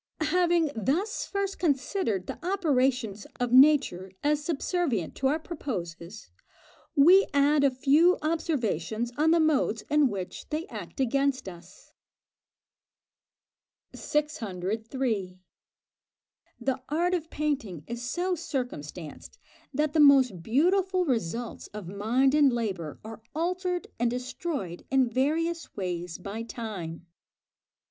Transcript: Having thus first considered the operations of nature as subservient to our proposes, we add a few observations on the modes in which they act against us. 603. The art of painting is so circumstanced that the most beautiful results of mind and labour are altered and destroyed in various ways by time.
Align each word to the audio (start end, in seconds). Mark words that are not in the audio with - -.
Having 0.33 0.71
thus 0.75 1.27
first 1.27 1.59
considered 1.59 2.25
the 2.25 2.43
operations 2.43 3.27
of 3.39 3.51
nature 3.51 4.11
as 4.23 4.43
subservient 4.43 5.13
to 5.13 5.27
our 5.27 5.37
proposes, 5.37 6.31
we 6.95 7.27
add 7.35 7.63
a 7.63 7.69
few 7.69 8.17
observations 8.23 9.11
on 9.15 9.29
the 9.29 9.39
modes 9.39 9.83
in 9.91 10.07
which 10.09 10.49
they 10.49 10.65
act 10.69 10.99
against 10.99 11.47
us. 11.47 11.91
603. 13.93 15.37
The 16.59 16.81
art 16.89 17.13
of 17.13 17.29
painting 17.29 17.83
is 17.85 18.01
so 18.01 18.33
circumstanced 18.33 19.37
that 19.71 19.93
the 19.93 19.99
most 19.99 20.41
beautiful 20.41 21.05
results 21.05 21.67
of 21.75 21.87
mind 21.87 22.33
and 22.33 22.51
labour 22.51 22.99
are 23.05 23.21
altered 23.35 23.85
and 23.99 24.09
destroyed 24.09 24.83
in 24.89 25.07
various 25.11 25.75
ways 25.75 26.17
by 26.17 26.41
time. 26.41 27.05